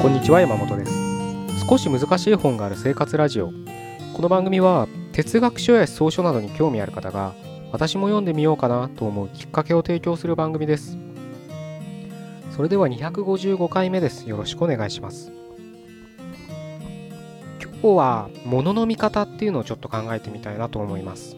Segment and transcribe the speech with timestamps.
[0.00, 0.92] こんにちは山本です。
[1.68, 3.52] 少し難しい本がある生活ラジオ。
[4.14, 7.34] この番組は哲学書や思想書などに興味ある方が
[7.70, 10.98] 私も読んでみようかなと思うきっかけを提供する番組です。
[12.56, 14.28] それでは255回目です。
[14.28, 15.39] よろしくお願いします。
[17.82, 21.34] 今日は物の見方っていうのをちょっと考えてみたいなと思います。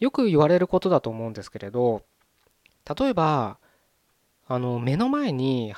[0.00, 2.02] よく言われることだと思うんですけれど
[2.98, 3.56] 例えば
[4.46, 5.72] あの目の前に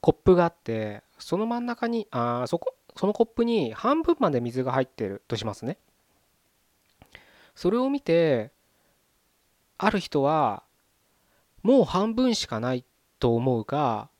[0.00, 5.78] コップがあってその真ん中にあそこそのコップに半分まで水が入ってるとしますね。
[7.56, 8.52] それを見て
[9.78, 10.62] ある人は
[11.64, 12.84] もう半分しかない
[13.18, 14.10] と思うか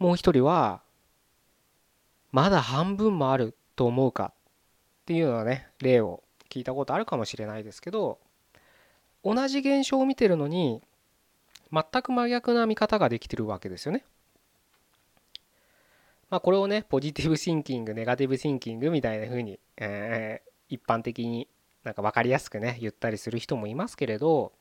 [0.00, 0.82] もう一人は
[2.32, 4.32] まだ半分もあると思うか
[5.02, 8.18] っていうようなね例を聞いたことあるかもしれないですけど
[9.22, 10.82] 同じ現象を見てるのに
[11.72, 14.04] 全く真逆な見方ができてるわけですよね。
[16.28, 21.46] まあこれをねポジティブシンキングネガティブシンキングみたいな風に、えー、一般的に
[21.84, 24.52] なんか分かりやすくね言ったりする人もいますけれど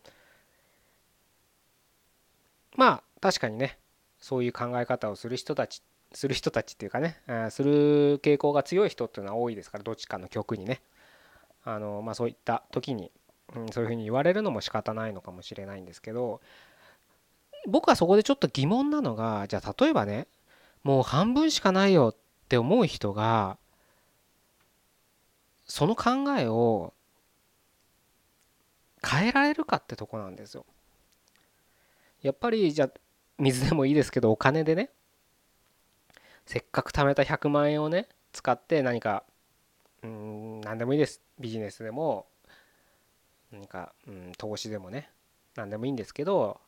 [2.76, 3.78] まあ確かにね
[4.20, 5.82] そういう考え方をする人たち
[6.14, 7.18] する人たちっていうかね
[7.52, 10.82] する傾向が強い人っていうのは多いですからどっちかの曲にね
[11.64, 13.12] あのまあそういった時に、
[13.56, 16.42] うん、そういうふうに言われるのも仕方ないのかもしれないんですけど
[17.68, 20.28] 僕はそこでちょっと疑問なのがじゃあ例えばね
[20.84, 23.58] もう半分しかないよって思う人が
[25.66, 26.94] その考えを
[29.08, 30.66] 変えられるかってとこなんですよ。
[32.22, 32.90] やっぱりじゃあ
[33.40, 34.90] 水でもいいですけどお金でね
[36.52, 39.24] せっかく貯めた100万円をね使って何か
[40.04, 41.22] うん何でもいいです。
[41.40, 42.26] ビジネスでも
[43.54, 45.10] 何かうん投資でもね
[45.56, 46.60] 何でもいいんですけど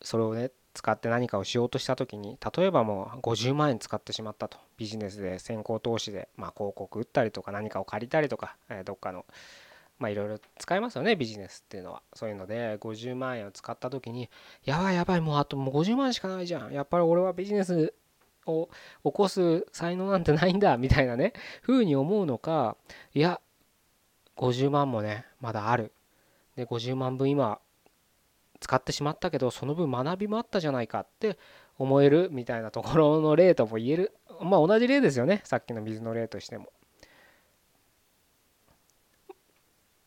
[0.00, 4.56] それをね使って何かをしようとした時に例えばもう50万円使ってしまったと。
[4.78, 9.26] ビジネスで先行投資でまあ広告打ったりとか何かを借りたりとか、えどっかの
[9.98, 12.00] まあいろいろ使いますよねビジネスっていうのは。
[12.14, 14.30] そういうので50万円を使った時に
[14.64, 16.72] やばいやばいもうあともう50万しかないじゃん。
[16.72, 17.92] やっぱり俺はビジネス
[18.46, 18.68] を
[19.04, 22.76] 起こす才能なんてないんだみたいなね風に思うのか
[23.14, 23.40] いや
[24.36, 25.92] 50万もねまだある
[26.56, 27.58] で50万分今
[28.60, 31.38] 使ってしまったけどその分学びもあったじゃないかって
[31.78, 36.72] 思えるみたいなところの例とも言えるまあ同じ例ですよねさっきの水の例としても。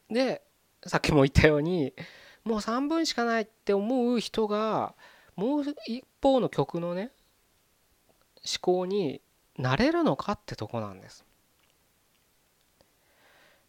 [0.09, 0.41] で
[0.85, 1.94] さっきも言ったように
[2.44, 4.95] もう3分しかないって思う人が
[5.35, 7.11] もう一方の曲のね
[8.45, 9.22] 思考に
[9.57, 11.25] なれるのかってとこなんです。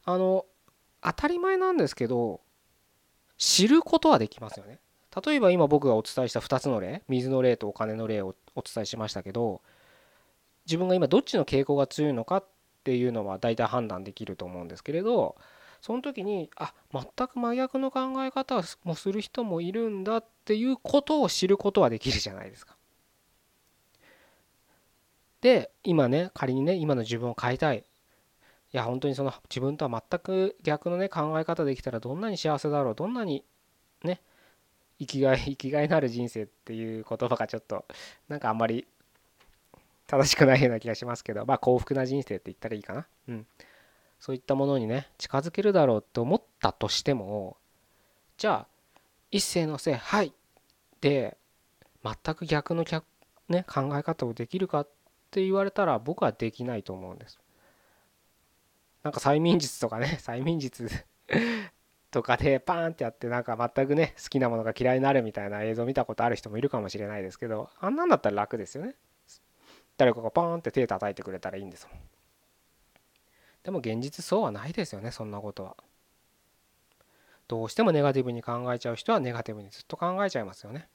[0.05, 0.47] あの
[1.03, 2.41] 当たり前なんですけど
[3.37, 4.79] 知ることはできますよね。
[5.25, 9.61] 例えば今僕がお伝えした2つの例水の例とお金の例をお伝えしましたけど
[10.67, 12.45] 自分が今どっちの傾向が強いのかっ
[12.85, 15.37] ていうのは大体判断できると思うんですけれど
[15.81, 22.77] その時にあ全く真逆の考え方もする人もいるんだっていうことを知ることはできるじゃないですか。
[25.41, 27.85] で今ね仮にね今の自分を変えたい。
[28.73, 33.45] いや本当にその自分とは全く逆のね考え方できたらどんなに幸せだろうどんなに
[34.05, 34.21] ね
[35.01, 37.85] 生きがい 生きがいのある人生っていう言葉がちょっと
[38.29, 38.87] なんかあんまり
[40.07, 43.07] 正しくないような気がしますけどまあ幸福な人生って言ったらいいかな。
[43.29, 43.47] うん。
[44.21, 47.57] そういったものにね近づけるだろうと思ったとしても
[48.37, 50.33] じゃあ一斉のせいはい。
[51.01, 51.37] で
[52.05, 52.85] 全く逆の
[53.49, 54.89] ね、考え方をできるかっ
[55.31, 57.39] って言われたら僕はできないと思うんです。
[59.05, 60.91] なんか催眠術とかね 催眠術
[62.11, 68.97] とかでパーンってやってなんか全くね好きなものが嫌いになるみたいな映像見たことある人もいるかもしれないですけどあんなんだったら楽ですよね。
[69.97, 72.01] 誰かがパーンって手叩いてくれたらいいんですもん。
[73.63, 75.77] でも現実そうはないですよねそんなことは。
[77.47, 80.89] どうしてもネガティブに考えちゃう人はネガティブにずっと考えちゃいますよね。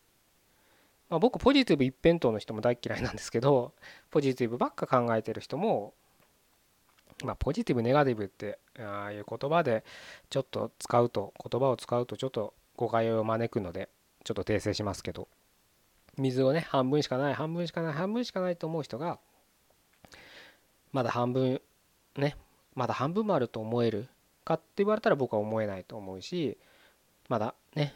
[1.09, 3.73] まあ、僕ポジティブ一辺倒の人も大嫌いなんですけど
[4.09, 5.93] ポジティブばっか考えてる人も
[7.23, 9.85] まあ、ポジティブネガティブってああいう言葉で
[10.29, 13.89] ちょっと使うと言葉を使うとちょっと誤解を招くので
[14.23, 15.29] ちょっと訂正しますけど
[16.17, 19.19] 水をね半分しかない半分しかない半分しかないと思う人が
[20.91, 21.61] まだ半分
[22.17, 22.35] ね
[22.73, 24.07] まだ半分もあると思える
[24.43, 26.57] かって言われたら僕は思えないと思うし
[27.29, 27.95] まだね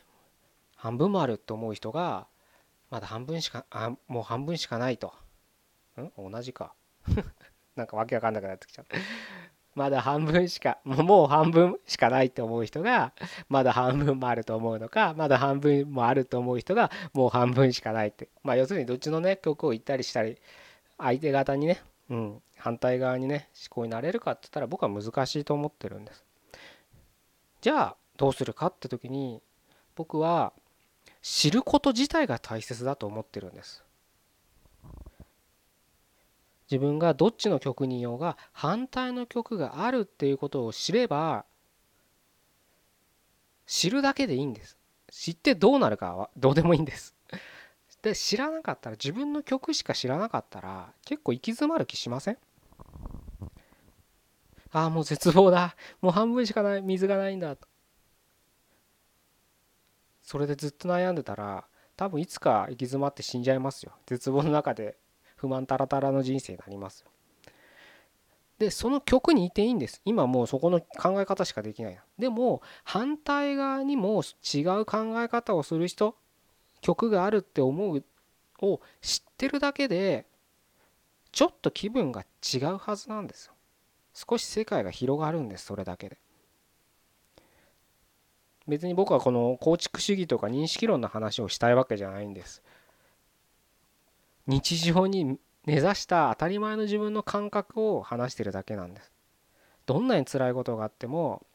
[0.75, 2.27] 半分もあると思う人が
[2.89, 5.13] まだ半分しかあもう半分しかないと。
[5.97, 6.31] ん？
[6.31, 6.73] 同じか。
[7.75, 8.97] なんかわけわかんなくなってきちゃった。
[9.75, 13.13] まだ半分しかもう半分しかないって思う人が
[13.47, 18.29] まだ半分もあると思うのかまだ半分もあると思う人がもう半分しかないって。
[18.43, 20.37] まあ要するにどっちのね曲を言ったりしたり
[20.97, 26.25] 相手方にね、うん、反対側にね思考になれるかって言ったら僕は難しいと思ってるんです。
[27.61, 29.41] じゃあどうするかって時に
[29.95, 30.51] 僕は
[31.21, 33.83] 知ること自体が大切だと思ってるんです。
[36.71, 41.45] 自分がどっちの曲にいようが反対の曲があるっていうことを知れば
[43.65, 44.77] 知るだけでいいんです。
[45.11, 47.15] 知ってどうなるかはどうでもいいんです。
[48.03, 52.37] で知らなかったら自分の曲しか知らなかったら結構行き詰まる気しません？
[54.71, 55.75] ああもう絶望だ。
[56.01, 57.55] もう半分しかない水がないんだ。
[57.55, 57.67] と
[60.29, 61.65] それでずっと悩んでたら
[61.97, 63.93] 多分いつか行き詰まって死んじゃいますよ。
[64.05, 64.95] 絶望の中で
[65.35, 67.03] 不満たらたらの人生になります
[68.59, 70.03] でその曲にいていいんです。
[70.05, 74.21] 今もうそこの考え方しかできないでも反対側にも
[74.53, 76.15] 違う考え方をする人
[76.81, 78.03] 曲があるって思う
[78.61, 80.27] を知ってるだけで
[81.31, 82.23] ちょっと気分が
[82.53, 83.53] 違うはずなんですよ。
[84.13, 86.19] 少し世界が広がるんですそれだけで。
[88.69, 92.61] 別に僕はこの構築主義とか認識論の話をしたいわけじゃないんです。
[94.47, 99.11] 日常に根ざした当たり前の自分の感覚を話してるだけなんです。
[99.85, 101.45] どんなに辛いことがあっても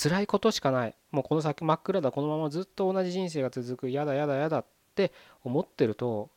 [0.00, 0.94] 辛いことしかない。
[1.10, 2.12] もうこの先真っ暗だ。
[2.12, 3.90] このままずっと同じ人生が続く。
[3.90, 5.12] やだやだやだって
[5.44, 6.30] 思ってると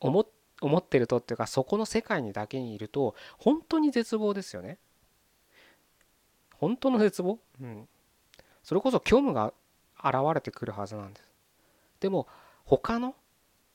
[0.00, 0.26] 思
[0.60, 4.78] 思ってるとっていうかそこの世界にだけにいると本当に絶望ですよね。
[6.58, 7.38] 本当の絶望？
[7.60, 7.88] うん。
[8.62, 9.52] それこそ虚無が
[9.98, 11.28] 現れてくるはずなんです。
[12.00, 12.26] でも
[12.64, 13.14] 他の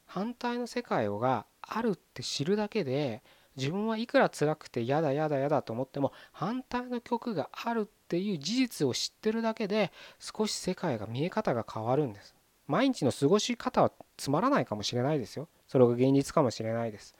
[0.05, 3.21] 反対の世界があるって知るだけで
[3.57, 12.35] 自分はいくら辛くて嫌だ嫌だ嫌だと思っても反対の曲があるっていう事実を知ってるだけで少し世界が見え方が変わるんです。
[12.67, 15.47] 毎日の過ごし方はつまらないかもしれないですよ。
[15.67, 17.15] それが現実かもしれないです。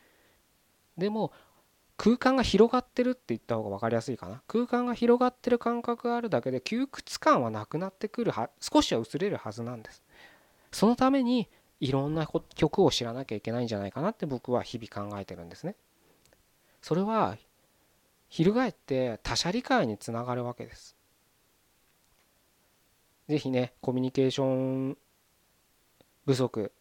[0.98, 1.32] でも
[1.98, 10.04] 空間が広がってるって言った方が分かりやすいかな空間が広がってる感覚があるだけで窮屈感はなくなってくるは少しは薄れるはずなんです
[10.72, 11.50] そのために
[11.80, 15.76] いろんな曲を知らなきゃいけないんじゃないかなって僕は日々考えてるんですね。
[16.82, 17.38] それは
[18.30, 20.96] 翻って他者理解につながるわけです。
[23.28, 24.98] 是非ねコミュニケーション
[26.26, 26.72] 不足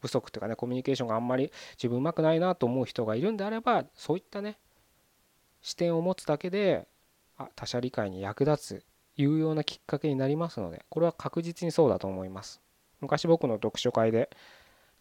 [0.00, 4.58] 不足というかねコミュニケーションがあんまり自分うまくないなと思う人がいるんであればそういったね
[5.62, 6.86] 視点を持つだけで
[7.36, 8.84] あ他者理解に役立つ
[9.16, 12.60] 有用なきっかけになりますのでこれは確実にそうだと思います。
[13.00, 14.30] 昔僕の読書会で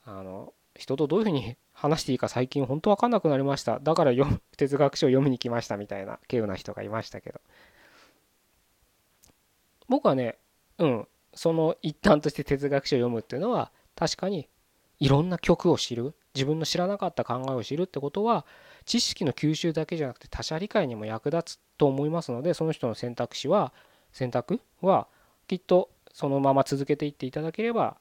[0.06, 7.40] あの人とどういうふうに 話していいか最近本当分かんなくなりましただから読 哲学書を読みに来ましたみたいな稀有な人がいましたけど
[9.88, 10.38] 僕はね
[10.78, 14.50] うんその一端として哲学書を読むっていうのは確かに
[15.00, 18.46] いろんな曲を知る自分の知らなかった考えを知るってことは
[18.86, 23.74] 知識の吸収だけじゃなくて他者理解にも役立つと思いますのでその人の選択肢は
[24.12, 25.08] 選択は
[25.48, 27.98] きっとそのまま続けていっていただければ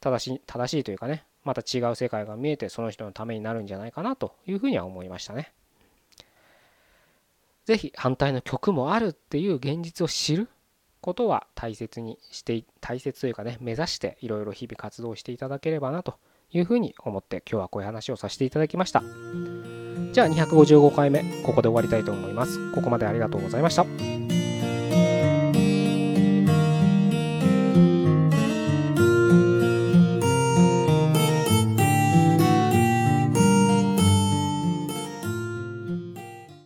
[0.00, 5.52] 正しい正しいというかねまた違う世界が見えてその人のためになるんじゃないかなというふうには思いましたね。
[7.66, 10.48] 是非反対の曲もあるっていう現実を知る
[11.06, 16.18] ことは大切にして大切というかね目指していろいろ日々活動していただければなと
[16.50, 19.02] いうふうに思って今日はこういう話をさせていただきました。
[20.12, 22.72] じゃあ255回目ここで終わりたいと思います。
[22.72, 24.15] ここまでありがとうございました。